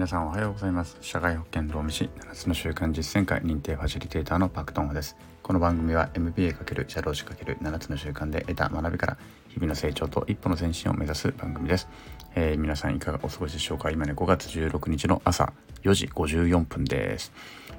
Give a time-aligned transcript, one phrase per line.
[0.00, 0.96] 皆さんおはようございます。
[1.02, 5.14] 社会保険労務士7つの習慣実践会認定ファシリテーターのパクトンホです。
[5.42, 9.18] この番組は MBA× 社労士 ×7 つの習慣で得た学びから
[9.48, 11.86] 日々の成長と一歩の前進を目指す番組です、
[12.34, 13.90] えー、皆さんいかがお過ごしでしょうか？
[13.90, 15.52] 今ね5月16日の朝
[15.82, 17.30] 4時54分です。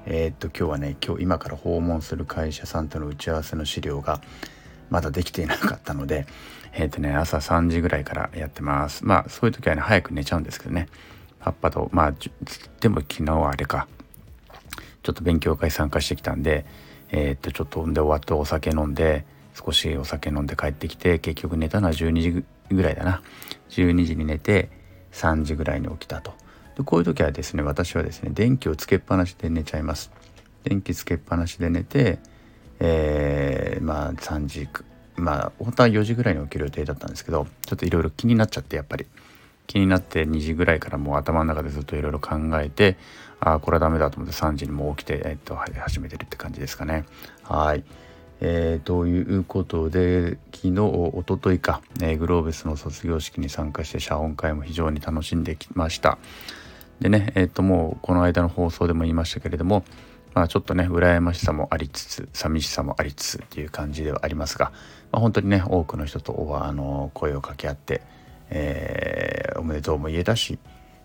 [0.06, 4.22] えー、っと今日はね今日今から訪問する会社さんとの打ち合わせの資料が
[4.92, 6.28] まだできていなかったので
[6.74, 9.08] えー、っとね朝3時ぐらいからやってます。
[9.08, 10.88] まあそういう時はね早く寝ちゃうんですけどね。
[11.42, 12.14] パッパとまあ
[12.80, 13.88] でも昨日はあれか。
[15.04, 16.64] ちょっと勉強会参加してきたんで
[17.10, 23.22] えー、っとちょっとんで終わってお酒飲んで少しお酒飲んで帰ってきて結局寝たのは12時ぐらいだな。
[23.70, 24.70] 12時に寝て
[25.12, 26.34] 3時ぐらいに起きたと。
[26.78, 30.12] でこういう時はですね私はですね電気をつけっぱなしで寝ちゃいます。
[30.64, 32.20] 電気つけっぱなしで寝て
[32.80, 34.68] えー、まあ3時
[35.16, 39.06] まあ本当は4時ぐらいに起きる予定だったんですけどちょっといろいろ気になっちゃってやっぱり。
[39.72, 42.98] 気になって2時ぐらいからもう頭の中でずっといろいろ考えて
[43.40, 47.06] ああこれはダメだと思って3時にもう起きて、えっと、始めてるって感じですかね。
[47.44, 47.84] はい。
[48.42, 56.18] えー、ということで昨日おとといか、えー、グローベスの卒業式に参加して謝恩会も非常に楽しんできました。
[57.00, 59.86] でねえっ、ともうこの間の放送でも言いましたけれども
[60.34, 64.72] まあちょっとね羨ましさもありつつ寂しさもありつつっていう感じではありますが、
[65.12, 68.02] まあ、本当にね多くの人とあの声を掛け合って
[68.52, 70.60] えー、おめでとうも言えたし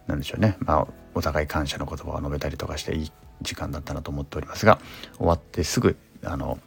[0.07, 0.57] 何でしょうね。
[0.61, 4.79] まあお互い感謝の言葉を述べたりとかしていい時間だったなと思っておりますが
[5.17, 6.59] 終わってすぐあの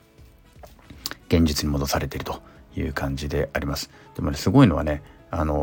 [1.27, 2.41] 現実に戻されていると
[2.75, 3.91] いう感じであります。
[4.15, 5.55] でもねすごいのはねあの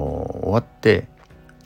[0.43, 1.09] 終わって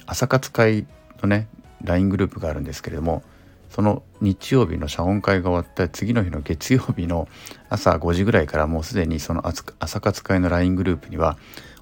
[0.07, 0.87] 朝活会
[1.23, 1.49] のね
[1.85, 3.23] LINE グループがあるんですけれども
[3.71, 7.29] その日曜日の謝恩会が終わった次の日の月曜日の
[7.69, 11.39] 朝5時ぐらいからもうすでにその朝活会の LINE グループには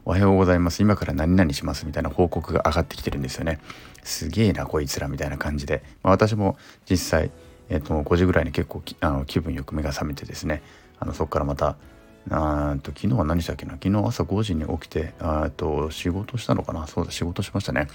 [0.08, 0.80] おはようございます。
[0.80, 3.60] 今から何々しますみたいな報告が上がってきてるんですよね。
[4.02, 5.82] すげえな、こいつらみたいな感じで。
[6.02, 6.56] まあ、私も
[6.88, 7.30] 実際、
[7.68, 10.62] えっ、と、5時ぐらいに結構あの気分よく目が覚めてですね、
[10.98, 11.76] あのそこからまた、
[12.30, 13.72] あと昨日は何したっけな？
[13.74, 16.86] 昨日朝5時に起きてあと仕事したのかな？
[16.86, 17.88] そうだ仕事しましたね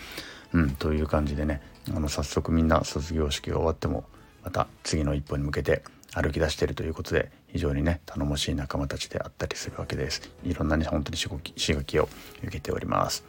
[0.54, 1.62] うんという感じでね
[1.96, 4.06] あの早速みんな卒業式が終わっても
[4.44, 5.84] また次の一歩に向けて
[6.16, 10.32] 歩き出しているということで非常にね頼もしい仲間たちであったりするわけです。
[10.44, 12.10] いろんなね本当に刺激を
[12.44, 13.24] 受けております。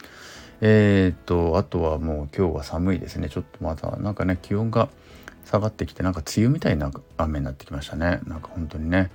[0.61, 3.29] えー、っとあとはもう今日は寒いですね。
[3.29, 4.89] ちょっとまたなんかね気温が
[5.45, 8.19] 下がってきてなんか梅雨みたいな雨になってきましたね。
[8.25, 9.11] なんか本当にね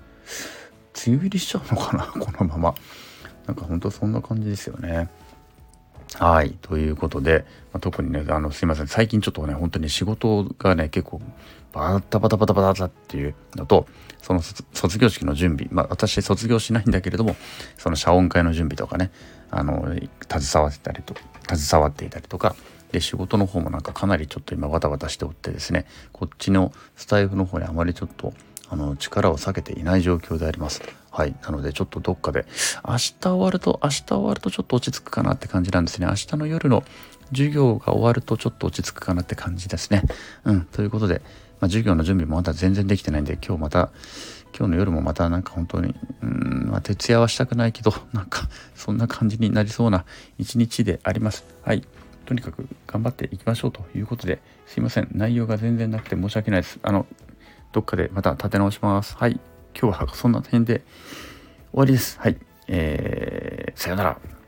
[1.07, 2.75] 梅雨入りしちゃうのかなこのまま。
[3.47, 5.09] なんか本当そんな感じですよね。
[6.19, 6.57] はい。
[6.61, 8.89] ということで、まあ、特にね、あの、すいません。
[8.89, 11.21] 最近ちょっとね、本当に仕事がね、結構、
[11.73, 13.87] バタバタバタバタっていうのと、
[14.23, 17.37] その卒業式の準備、まあ、私卒業しないんだけれども、
[17.79, 19.11] その謝恩会の準備とかね、
[19.51, 19.95] あの、
[20.29, 21.15] 携わってたりと、
[21.55, 22.57] 携わっていたりとか、
[22.93, 28.33] で、仕事の方もなんかかなりちょっと今バタバタしておってですね、こっちのスタイフの方にあまりちょっと、
[28.71, 30.83] あの力を避けていない状況であります。
[31.11, 31.35] はい。
[31.43, 32.47] なのでちょっとどっかで
[32.87, 36.07] 明日終わると明日終わるとちょっと落ち着くかなって感じなんですね。
[36.07, 36.85] 明日の夜の
[37.31, 40.05] 授業が終わるとちょっと落ち着くかなって感じですね。
[40.45, 40.61] うん。
[40.67, 41.23] ということで、
[41.61, 43.91] まあ、授業の準備もまだ全然できてないんで今日また
[44.57, 50.05] 今日の夜もまたなんか本当にうん、まあ、徹夜はしたくないけど なんかそんな感じになりそうな
[50.39, 51.45] 一日であります。
[51.63, 51.85] はい。
[52.27, 56.79] とにかく頑張っていきましょうということですいません内容が全然なくて申し訳ないです。
[56.83, 57.07] あの
[57.73, 59.17] どっかでまた立て直します。
[59.17, 59.41] はい。
[59.81, 60.83] 今日はそんな点で
[61.71, 62.19] 終わりです。
[62.19, 62.37] はい。
[62.67, 64.40] えー、さよなら。